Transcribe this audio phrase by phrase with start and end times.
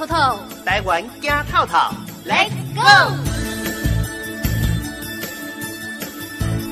[0.00, 1.94] 透透，台湾加套套
[2.26, 3.14] ，Let's go！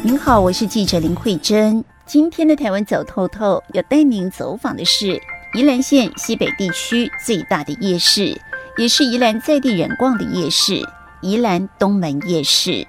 [0.03, 1.85] 您好，我是记者林慧珍。
[2.07, 5.21] 今天的台湾走透透要带您走访的是
[5.53, 8.35] 宜兰县西北地区最大的夜市，
[8.79, 10.83] 也是宜兰在地人逛的夜市——
[11.21, 12.87] 宜兰东门夜市。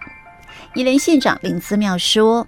[0.74, 2.48] 宜兰县长林思妙说：“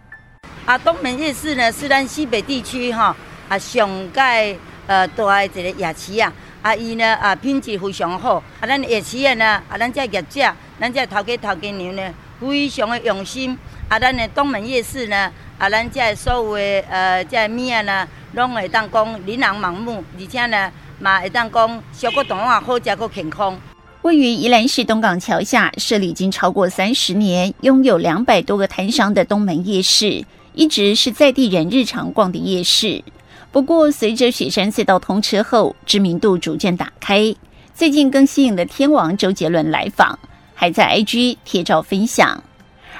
[0.65, 3.13] 啊，东门夜市呢是咱西北地区哈
[3.49, 4.55] 啊上盖
[4.87, 6.31] 呃大的一个夜市啊，
[6.61, 23.55] 啊伊呢啊品质非常好，啊咱夜市的呢啊咱这业者，咱这头家头家娘呢非常的用心，啊咱的东门夜市呢。”啊，咱这所有的呃，这物啊呢，拢会当讲琳琅满目，而且呢，嘛会当讲小果动啊，好食个健康。
[24.01, 30.25] 位于宜兰市东港桥下，设立已经超过三十年，拥有两百多个摊商的东门夜市，
[30.55, 33.03] 一直是在地人日常逛的夜市。
[33.51, 37.35] 不过，随着雪山隧道通车后，知名度逐渐打开。
[37.73, 40.17] 最近更吸引了天王周杰伦来访，
[40.55, 42.41] 还在 IG 贴照分享。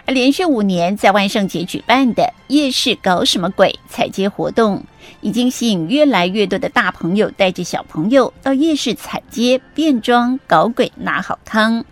[0.05, 4.83] 而连续五年在万圣节举办的夜市搞什么鬼彩街活动，
[5.21, 11.85] 已经吸引越来越多的大朋友带着小朋友到夜市彩街变装搞鬼拿好康。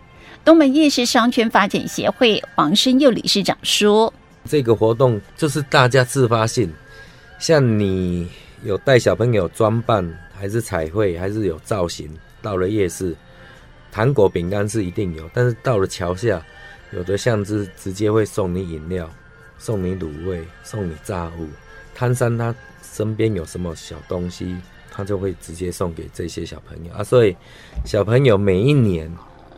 [0.44, 4.11] 东门夜市商圈发展协会黄生佑理事长说
[4.50, 6.73] ：“这个活动就是大家自发性，
[7.38, 8.28] 像你
[8.63, 12.09] 有带小朋友装扮，还是彩绘，还是有造型，
[12.41, 13.15] 到了夜市，
[13.91, 16.41] 糖果饼干是一定有，但是到了桥下。”
[16.91, 19.07] 有的像是直接会送你饮料，
[19.59, 21.47] 送你卤味，送你炸物。
[21.93, 24.57] 摊商他身边有什么小东西，
[24.89, 27.03] 他就会直接送给这些小朋友啊。
[27.03, 27.37] 所以
[27.85, 29.07] 小朋友每一年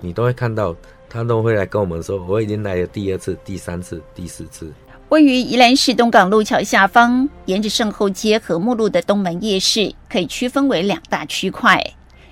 [0.01, 0.75] 你都会看到，
[1.07, 4.69] 他都会来跟我们说，我已经来了第二次、第三次、第四次。
[5.11, 11.83] 位于宜兰市东港路桥下方，沿着圣后街和目路的东门夜市，可以区分为两大区块。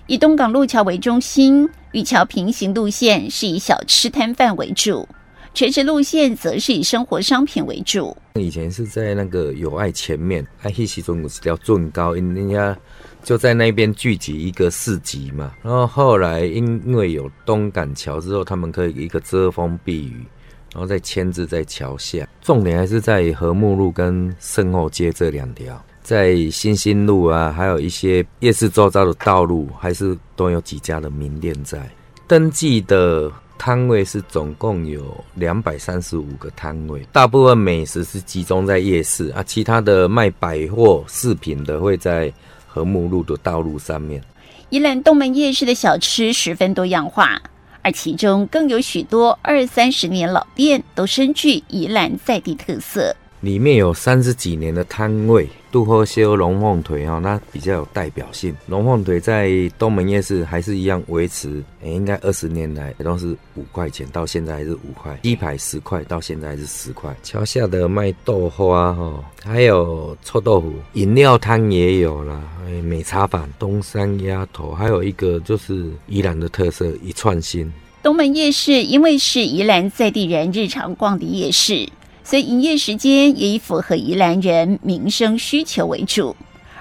[0.07, 5.05] 以东港路桥为中心，与桥平行路线是以小吃摊贩为主，
[5.53, 8.15] 垂直路线则是以生活商品为主。
[8.35, 12.77] 以前是在那个友爱前面，爱希西中是叫最高，因人家
[13.21, 15.51] 就在那边聚集一个市集嘛。
[15.61, 20.25] 然后后来因为有东港桥之后，他们可以一个遮风避雨，
[20.73, 22.27] 然后再牵制在桥下。
[22.41, 25.81] 重点还是在和睦路跟圣后街这两条。
[26.01, 31.79] 在新兴路啊，还有一些夜市周遭的道路，还是都有几家的名店在。
[32.25, 42.31] 登记的摊位是总共有两百三十五个摊位，大部分美食是集中在夜市啊，其他的卖百货饰品的会在
[42.65, 44.23] 和睦路的道路上面。
[44.69, 47.39] 宜兰东门夜市的小吃十分多样化，
[47.81, 53.15] 而其中更有许多二三十年老店，都深具宜兰在地特色。
[53.41, 58.53] 里面有三十几年的摊位，杜贺修龙凤腿哈，那比较有代表性。
[58.67, 65.17] 龙凤腿在东门夜市还是一样维持，应该二十年来都是五块钱，到现在还是五块。
[65.23, 67.15] 鸡排十块，到现在还是十块。
[67.23, 77.71] 桥下的卖豆花哈，还有臭豆腐，饮料摊也有啦，哎，美茶坊、东山鸭头，还有一个就是宜兰的特色一串心。
[78.01, 81.87] 东门夜市因为是宜兰在地人日常逛的夜市。
[82.29, 86.35] 所以营业时间也以符合宜兰人民生需求为主，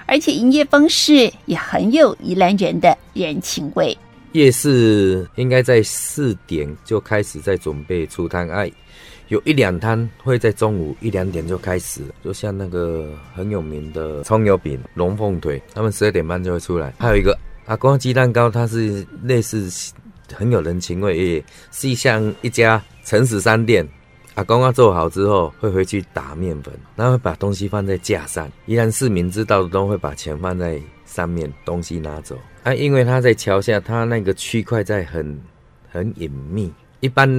[0.05, 3.97] 而且营业方式也很有宜兰人的人情味。
[4.33, 8.71] 夜市应该在四点就开始在准备出摊，哎，
[9.29, 16.93] 有一两摊会在中午一两点就开始，就像那个很有名的葱油饼、龙凤腿，他们十二点半就会出来。
[16.99, 17.35] 还有一个
[17.65, 19.67] 阿公鸡蛋糕，它是类似
[20.31, 23.83] 很有人情味，也是像一家诚实商店。
[24.39, 28.49] 阿公啊做好之后，会回去打面粉，然后会把东西放在架上。
[28.67, 32.37] 宜兰市民知道的都会把钱放在上面，东西拿走。
[32.63, 35.37] 啊，因为他在桥下，他那个区块在很
[35.91, 37.29] 很隐秘，一般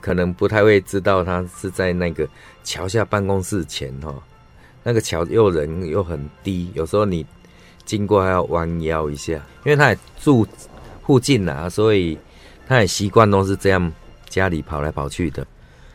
[0.00, 2.28] 可能不太会知道他是在那个
[2.64, 4.12] 桥下办公室前哈。
[4.82, 7.24] 那个桥又人又很低，有时候你
[7.84, 9.34] 经过还要弯腰一下，
[9.64, 10.44] 因为他也住
[11.06, 12.18] 附近啊，所以
[12.66, 13.92] 他也习惯都是这样
[14.28, 15.46] 家里跑来跑去的。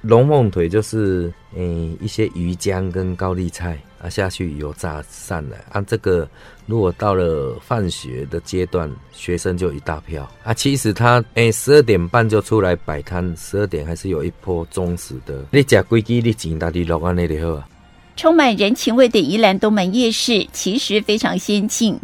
[0.03, 6.27] 龙凤腿就是嗯一些鱼浆跟高丽菜啊下去油炸上来啊，这个
[6.65, 10.53] 如果到了放学的阶段，学生就一大票啊。
[10.53, 15.45] 其实他诶十二点半就出来摆摊，十二点还是有一波忠实的。
[15.51, 17.65] 你吃规矩，你钱到底落安那里好啊？
[18.17, 21.97] 充满人情味的宜兰东门夜市其实非常先进，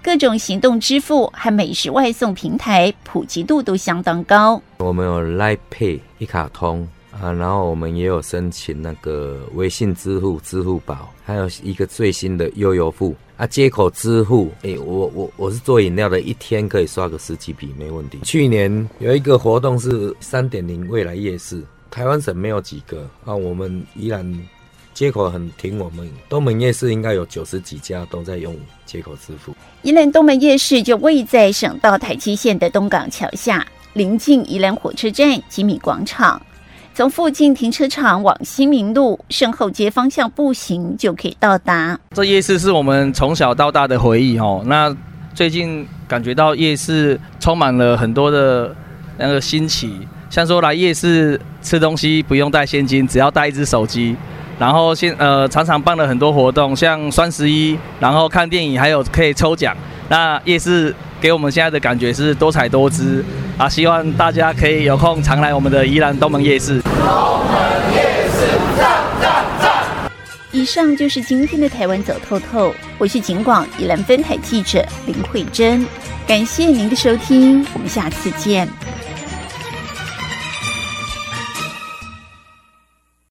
[0.00, 4.62] 各种行动支付和美食外送平台普及度都相当高。
[4.78, 6.88] 我们有 Line Pay 一卡通。
[7.20, 18.18] 啊，然后我们也有申请那个微信支付、支付宝，还有一个最新的悠游付啊，接口支付，诶、我我我是做饮料的，一天可以刷个十几笔没问题。
[18.22, 24.26] 去年有一个活动是三点零未来夜市，台湾省没有几个啊，我们依然
[24.94, 26.10] 接口很挺我们。
[26.26, 28.56] 东门夜市应该有九十几家都在用
[28.86, 29.54] 接口支付。
[29.82, 36.40] 宜兰东门夜市就位在省道台七线的东港桥下，临近宜兰火车站吉米广场。
[37.00, 41.98] 从附近停车场往新民路圣后街方向步行就可以到达。
[42.14, 44.62] 这夜市是我们从小到大的回忆哦。
[44.66, 44.94] 那
[45.32, 48.76] 最近感觉到夜市充满了很多的
[49.16, 54.14] 那个新奇，像说来夜市吃东西不用带现金，只要带一只手机。
[54.58, 59.74] 然后现呃常常办了很多活动，像双十一，然后看电影，还有可以抽奖。
[60.10, 63.24] 那夜市给我们现在的感觉是多彩多姿
[63.56, 66.78] 啊，希望大家可以有空常来我们的宜兰东门夜市。
[70.52, 75.86] 以上就是今天的台湾走透透，我是警广宜兰分台记者林慧珍，
[76.26, 78.68] 感谢您的收听，我们下次见。